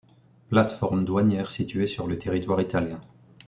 Plateforme 0.49 1.05
douanière 1.05 1.51
située 1.51 1.85
sur 1.85 2.07
le 2.07 2.17
territoire 2.17 2.59
italien. 2.59 2.99